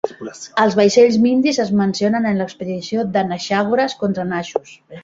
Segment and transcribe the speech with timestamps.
[0.63, 4.79] Els vaixells mindis es mencionen en l'expedició d'Anaxàgores contra Naxos.